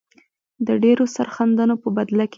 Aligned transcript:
د 0.67 0.69
ډیرو 0.83 1.05
سرښندنو 1.15 1.75
په 1.83 1.89
بدله 1.95 2.25
کې. 2.27 2.29